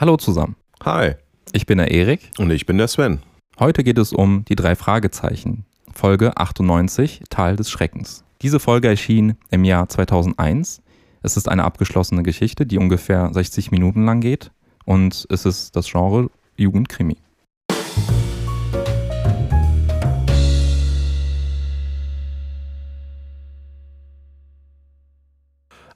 [0.00, 0.54] Hallo zusammen.
[0.84, 1.16] Hi.
[1.50, 2.30] Ich bin der Erik.
[2.38, 3.18] Und ich bin der Sven.
[3.58, 5.64] Heute geht es um die drei Fragezeichen.
[5.92, 8.22] Folge 98, Tal des Schreckens.
[8.40, 10.82] Diese Folge erschien im Jahr 2001.
[11.24, 14.52] Es ist eine abgeschlossene Geschichte, die ungefähr 60 Minuten lang geht.
[14.84, 17.16] Und es ist das Genre Jugendkrimi.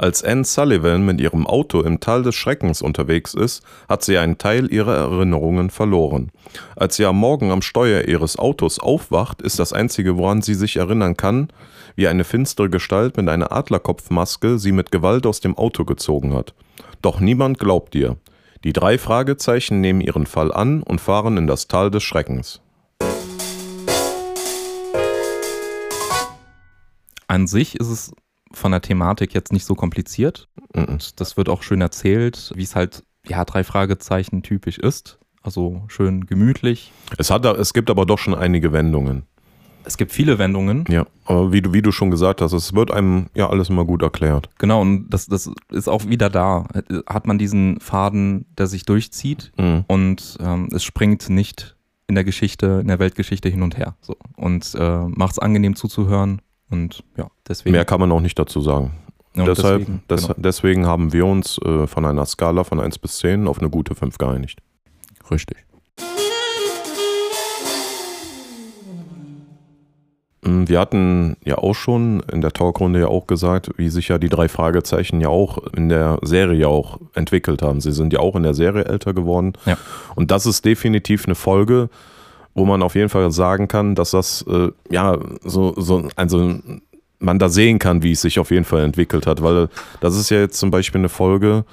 [0.00, 4.38] Als Anne Sullivan mit ihrem Auto im Tal des Schreckens unterwegs ist, hat sie einen
[4.38, 6.30] Teil ihrer Erinnerungen verloren.
[6.74, 10.78] Als sie am Morgen am Steuer ihres Autos aufwacht, ist das Einzige, woran sie sich
[10.78, 11.48] erinnern kann,
[11.96, 16.54] wie eine finstere Gestalt mit einer Adlerkopfmaske sie mit Gewalt aus dem Auto gezogen hat.
[17.02, 18.16] Doch niemand glaubt ihr.
[18.64, 22.62] Die drei Fragezeichen nehmen ihren Fall an und fahren in das Tal des Schreckens.
[27.26, 28.12] An sich ist es
[28.52, 30.48] von der Thematik jetzt nicht so kompliziert.
[30.74, 35.18] Und das wird auch schön erzählt, wie es halt, ja, drei Fragezeichen typisch ist.
[35.42, 36.92] Also schön gemütlich.
[37.18, 39.22] Es, hat, es gibt aber doch schon einige Wendungen.
[39.84, 40.84] Es gibt viele Wendungen.
[40.88, 43.86] Ja, aber wie du, wie du schon gesagt hast, es wird einem ja alles immer
[43.86, 44.50] gut erklärt.
[44.58, 46.66] Genau, und das, das ist auch wieder da.
[47.06, 49.84] Hat man diesen Faden, der sich durchzieht Mhm.
[49.88, 51.76] und ähm, es springt nicht
[52.08, 53.96] in der Geschichte, in der Weltgeschichte hin und her.
[54.02, 54.16] So.
[54.36, 56.42] Und äh, macht es angenehm zuzuhören.
[56.70, 57.72] Und ja, deswegen.
[57.72, 58.92] Mehr kann man auch nicht dazu sagen.
[59.34, 60.34] Ja, deshalb, deswegen, des, genau.
[60.38, 63.94] deswegen haben wir uns äh, von einer Skala von 1 bis 10 auf eine gute
[63.94, 64.60] 5 geeinigt.
[65.30, 65.58] Richtig.
[70.42, 74.18] Mm, Wir hatten ja auch schon in der Talkrunde ja auch gesagt, wie sich ja
[74.18, 77.80] die drei Fragezeichen ja auch in der Serie auch entwickelt haben.
[77.80, 79.52] Sie sind ja auch in der Serie älter geworden.
[79.64, 79.78] Ja.
[80.16, 81.88] Und das ist definitiv eine Folge,
[82.54, 86.54] wo man auf jeden Fall sagen kann, dass das äh, ja so, so also
[87.18, 89.68] man da sehen kann, wie es sich auf jeden Fall entwickelt hat, weil
[90.00, 91.64] das ist ja jetzt zum Beispiel eine Folge,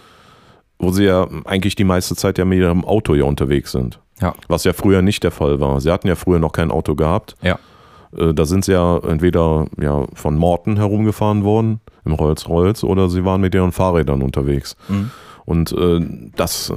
[0.80, 4.00] wo sie ja eigentlich die meiste Zeit ja mit ihrem Auto ja unterwegs sind.
[4.22, 4.34] Ja.
[4.48, 5.80] Was ja früher nicht der Fall war.
[5.80, 7.36] Sie hatten ja früher noch kein Auto gehabt.
[7.42, 7.60] Ja.
[8.16, 13.26] Äh, Da sind sie ja entweder ja, von Morton herumgefahren worden, im Rolls-Royce, oder sie
[13.26, 14.76] waren mit ihren Fahrrädern unterwegs.
[14.88, 15.12] Mhm.
[15.48, 16.02] Und äh,
[16.36, 16.74] das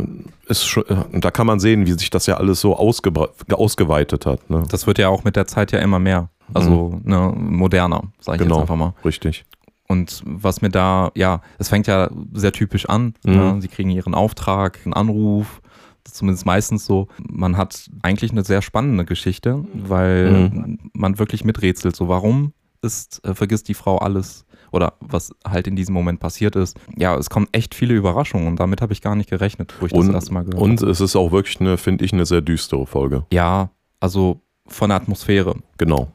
[0.46, 4.26] ist schon, äh, da kann man sehen, wie sich das ja alles so ausgebra- ausgeweitet
[4.26, 4.48] hat.
[4.48, 4.62] Ne?
[4.70, 6.28] Das wird ja auch mit der Zeit ja immer mehr.
[6.54, 8.56] Also ne, moderner, sage ich Genau.
[8.56, 8.94] jetzt einfach mal.
[9.04, 9.44] Richtig.
[9.88, 13.14] Und was mir da, ja, es fängt ja sehr typisch an.
[13.24, 13.32] Mhm.
[13.34, 13.56] Ne?
[13.60, 15.60] Sie kriegen ihren Auftrag, einen Anruf,
[16.04, 17.08] zumindest meistens so.
[17.28, 20.78] Man hat eigentlich eine sehr spannende Geschichte, weil Mhm.
[20.92, 21.96] man wirklich miträtselt.
[21.96, 22.52] So, warum
[22.82, 26.78] ist, äh, vergisst die Frau alles oder was halt in diesem Moment passiert ist.
[26.96, 29.92] Ja, es kommen echt viele Überraschungen und damit habe ich gar nicht gerechnet, wo ich
[29.92, 32.40] das Und, erste Mal gehört und es ist auch wirklich eine, finde ich, eine sehr
[32.40, 33.24] düstere Folge.
[33.32, 33.70] Ja,
[34.00, 36.08] also von der Atmosphäre, Genau.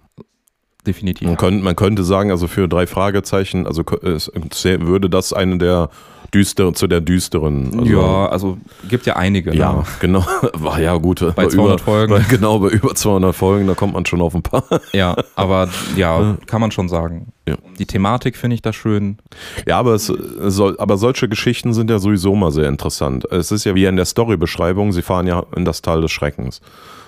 [0.85, 1.27] definitiv.
[1.27, 5.89] Man, könnte, man könnte sagen, also für drei Fragezeichen, also würde das eine der
[6.35, 7.79] düsteren, zu der düsteren.
[7.79, 8.57] Also, ja, also
[8.89, 9.55] gibt ja einige.
[9.55, 9.83] Ja, Ne?
[10.01, 10.25] genau.
[10.53, 11.25] War ja gut.
[11.35, 12.13] Bei 200 Folgen.
[12.13, 14.63] Bei, genau, bei über 200 Folgen, da kommt man schon auf ein paar.
[14.93, 17.31] Ja, aber ja, kann man schon sagen.
[17.47, 17.55] Ja.
[17.79, 19.17] Die Thematik finde ich da schön.
[19.65, 23.25] Ja, aber, es soll, aber solche Geschichten sind ja sowieso mal sehr interessant.
[23.31, 26.61] Es ist ja wie in der Storybeschreibung, sie fahren ja in das Tal des Schreckens.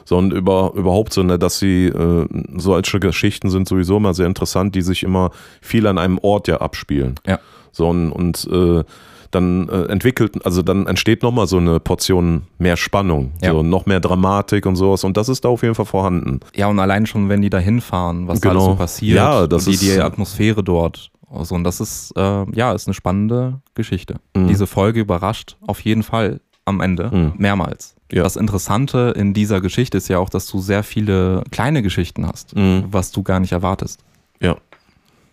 [0.05, 4.27] So und über, überhaupt so, ne, dass sie, äh, solche Geschichten sind sowieso immer sehr
[4.27, 7.15] interessant, die sich immer viel an einem Ort ja abspielen.
[7.25, 7.39] Ja.
[7.73, 8.83] So und, und äh,
[9.31, 13.51] dann äh, entwickelt, also dann entsteht nochmal so eine Portion mehr Spannung, Ja.
[13.51, 15.03] so noch mehr Dramatik und sowas.
[15.03, 16.39] Und das ist da auf jeden Fall vorhanden.
[16.55, 18.65] Ja, und allein schon, wenn die da hinfahren, was da Genau.
[18.65, 19.17] so passiert.
[19.17, 21.11] Ja, das die, ist- die Atmosphäre dort.
[21.29, 24.15] Also, und das ist, äh, ja, ist eine spannende Geschichte.
[24.35, 24.47] Mhm.
[24.47, 27.33] Diese Folge überrascht auf jeden Fall am Ende Mhm.
[27.37, 27.95] mehrmals.
[28.11, 28.23] Ja.
[28.23, 32.55] Das Interessante in dieser Geschichte ist ja auch, dass du sehr viele kleine Geschichten hast,
[32.55, 32.85] Mhm.
[32.91, 33.99] was du gar nicht erwartest.
[34.39, 34.55] Ja.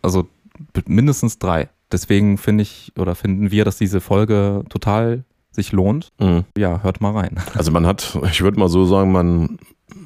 [0.02, 0.26] Also
[0.86, 1.68] mindestens drei.
[1.92, 6.08] Deswegen finde ich oder finden wir, dass diese Folge total sich lohnt.
[6.18, 6.44] Mhm.
[6.56, 7.36] Ja, hört mal rein.
[7.54, 9.58] Also man hat, ich würde mal so sagen, man,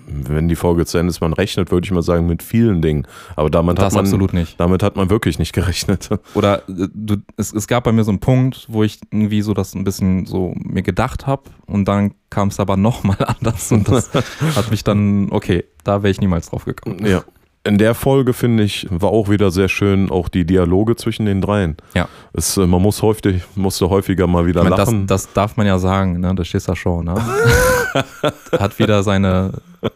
[0.06, 3.06] wenn die Folge zu Ende ist, man rechnet, würde ich mal sagen, mit vielen Dingen.
[3.36, 4.60] Aber damit Das hat man, absolut nicht.
[4.60, 6.10] damit hat man wirklich nicht gerechnet.
[6.34, 9.54] Oder äh, du, es, es gab bei mir so einen Punkt, wo ich irgendwie so
[9.54, 13.88] das ein bisschen so mir gedacht habe und dann kam es aber nochmal anders und
[13.88, 17.06] das hat mich dann, okay, da wäre ich niemals drauf gekommen.
[17.06, 17.22] Ja.
[17.68, 21.42] In der Folge, finde ich, war auch wieder sehr schön, auch die Dialoge zwischen den
[21.42, 21.76] dreien.
[21.94, 22.08] Ja.
[22.32, 25.06] Es, äh, man muss häufig, musste häufiger mal wieder Ich meine, das, lachen.
[25.06, 26.34] das darf man ja sagen, ne?
[26.34, 27.14] Der Schisser Shaw, ne?
[28.58, 29.52] Hat wieder seine,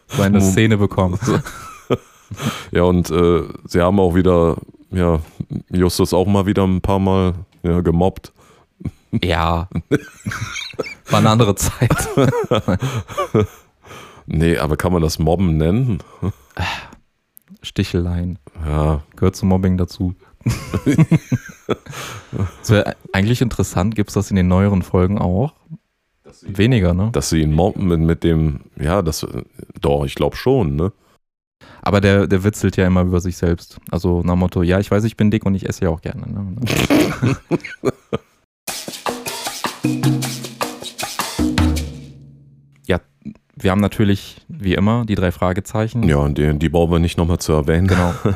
[0.08, 1.18] seine Szene bekommen.
[2.72, 4.56] ja, und äh, sie haben auch wieder,
[4.90, 5.20] ja,
[5.70, 7.32] Justus auch mal wieder ein paar Mal
[7.62, 8.32] ja, gemobbt.
[9.22, 9.68] Ja.
[11.08, 12.08] War eine andere Zeit.
[14.26, 15.98] Nee, aber kann man das Mobben nennen?
[17.62, 18.38] Sticheleien.
[18.66, 20.14] Ja, Gehört zum Mobbing dazu.
[22.62, 25.54] Es wäre eigentlich interessant, gibt es das in den neueren Folgen auch?
[26.42, 27.10] Weniger, ne?
[27.12, 29.26] Dass sie ihn mobben mit, mit dem, ja, das,
[29.80, 30.92] doch, ich glaube schon, ne?
[31.82, 33.78] Aber der, der witzelt ja immer über sich selbst.
[33.90, 36.26] Also nach Motto, ja, ich weiß, ich bin dick und ich esse ja auch gerne.
[36.26, 36.56] Ne?
[43.62, 46.02] wir haben natürlich, wie immer, die drei Fragezeichen.
[46.04, 47.88] Ja, die, die brauchen wir nicht nochmal zu erwähnen.
[47.88, 48.14] Genau.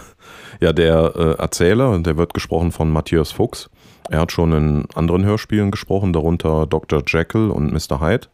[0.58, 3.68] Ja, der äh, Erzähler, der wird gesprochen von Matthias Fuchs.
[4.08, 7.02] Er hat schon in anderen Hörspielen gesprochen, darunter Dr.
[7.06, 8.00] Jekyll und Mr.
[8.00, 8.28] Hyde.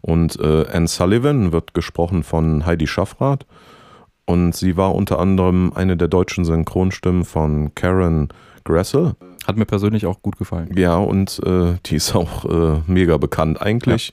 [0.00, 3.46] Und äh, Anne Sullivan wird gesprochen von Heidi Schaffrath.
[4.24, 8.28] Und sie war unter anderem eine der deutschen Synchronstimmen von Karen
[8.64, 9.14] Gressel.
[9.46, 10.70] Hat mir persönlich auch gut gefallen.
[10.76, 13.60] Ja, und äh, die ist auch äh, mega bekannt.
[13.60, 14.12] Eigentlich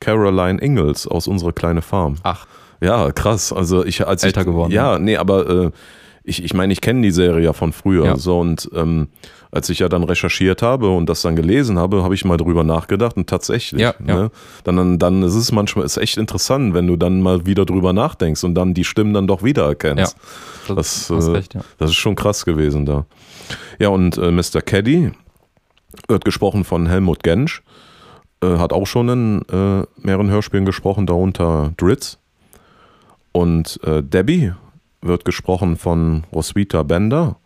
[0.00, 2.16] Caroline Ingalls aus Unsere kleine Farm.
[2.22, 2.46] Ach,
[2.80, 3.52] Ja, krass.
[3.52, 4.72] Also ich als Älter ich, geworden.
[4.72, 5.70] Ja, nee, aber äh,
[6.24, 8.04] ich, ich meine, ich kenne die Serie ja von früher.
[8.04, 8.16] Ja.
[8.16, 9.08] So und ähm,
[9.52, 12.62] als ich ja dann recherchiert habe und das dann gelesen habe, habe ich mal drüber
[12.62, 13.80] nachgedacht und tatsächlich.
[13.80, 14.14] Ja, ja.
[14.14, 14.30] Ne,
[14.64, 18.44] dann, dann, ist es manchmal ist echt interessant, wenn du dann mal wieder drüber nachdenkst
[18.44, 20.16] und dann die Stimmen dann doch wiedererkennst.
[20.68, 20.74] ja.
[20.74, 21.62] Das, hast äh, recht, ja.
[21.78, 23.06] Das ist schon krass gewesen da.
[23.80, 24.62] Ja, und äh, Mr.
[24.64, 25.10] Caddy
[26.06, 27.62] wird gesprochen von Helmut Gensch.
[28.42, 32.18] Äh, hat auch schon in äh, mehreren Hörspielen gesprochen, darunter Dritz.
[33.32, 34.52] Und äh, Debbie
[35.02, 37.36] wird gesprochen von Roswitha Bender.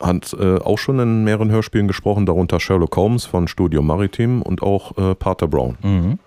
[0.00, 4.62] Hat äh, auch schon in mehreren Hörspielen gesprochen, darunter Sherlock Holmes von Studio Maritim und
[4.62, 5.78] auch Pater Brown.
[5.82, 6.18] Mhm.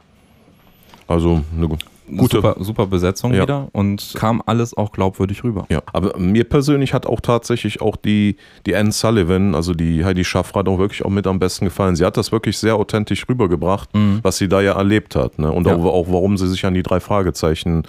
[1.08, 1.70] Also eine
[2.16, 3.44] gute, Super, super Besetzung Ja.
[3.44, 5.66] wieder und kam alles auch glaubwürdig rüber.
[5.70, 10.24] Ja, aber mir persönlich hat auch tatsächlich auch die, die Anne Sullivan, also die Heidi
[10.24, 11.96] Schaffrath, auch wirklich auch mit am besten gefallen.
[11.96, 13.90] Sie hat das wirklich sehr authentisch rübergebracht,
[14.24, 15.38] was sie da ja erlebt hat.
[15.40, 15.52] Ne?
[15.52, 15.76] Und Ja.
[15.76, 17.84] auch, auch warum sie sich an die drei Fragezeichen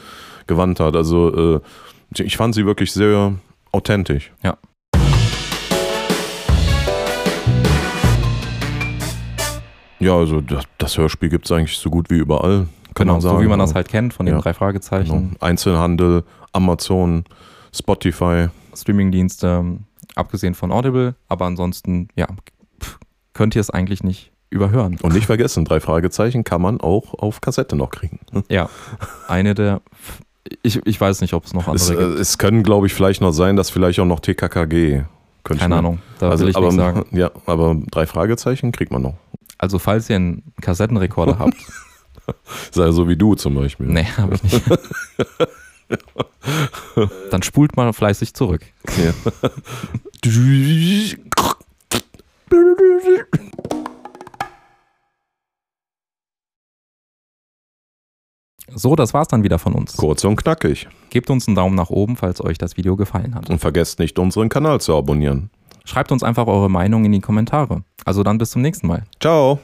[0.47, 0.97] gewandt hat.
[0.97, 1.61] Also äh,
[2.23, 3.35] ich fand sie wirklich sehr
[3.73, 4.33] authentisch.
[4.43, 4.57] Ja.
[10.01, 12.69] Ja, also das, das Hörspiel gibt es eigentlich so gut wie überall.
[13.05, 13.37] Genau, man sagen.
[13.39, 14.41] so wie man das halt kennt von den Ja.
[14.41, 15.31] drei Fragezeichen.
[15.31, 15.37] Genau.
[15.41, 17.25] Einzelhandel, Amazon,
[17.75, 18.49] Spotify.
[18.77, 19.65] Streamingdienste,
[20.15, 22.27] abgesehen von Audible, aber ansonsten, ja,
[22.81, 22.99] pff,
[23.35, 24.97] könnt ihr es eigentlich nicht überhören.
[25.03, 28.21] Und nicht vergessen, drei Fragezeichen kann man auch auf Kassette noch kriegen.
[28.49, 28.69] Ja,
[29.27, 29.81] eine der,
[30.63, 32.21] ich, ich weiß nicht, ob es noch Es, andere äh, gibt.
[32.21, 35.03] es können, glaube ich, vielleicht noch sein, dass vielleicht auch noch TKKG.
[35.45, 37.05] Keine mir- Ahnung, da Also, will ich aber, nicht sagen.
[37.17, 39.15] Ja, aber drei Fragezeichen kriegt man noch.
[39.59, 41.57] Also falls ihr einen Kassettenrekorder habt,
[42.73, 43.87] Sei so wie du zum Beispiel.
[43.87, 44.61] nee, habe ich nicht.
[47.31, 48.63] Dann spult mal fleißig zurück.
[48.99, 49.13] Ja.
[58.75, 59.97] So, das war's dann wieder von uns.
[59.97, 60.89] Kurz und knackig.
[61.11, 63.49] Gebt uns einen Daumen nach oben, falls euch das Video gefallen hat.
[63.51, 65.51] Und vergesst nicht, unseren Kanal zu abonnieren.
[65.85, 67.83] Schreibt uns einfach eure Meinung in die Kommentare.
[68.05, 69.05] Also dann bis zum nächsten Mal.
[69.21, 69.59] Ciao.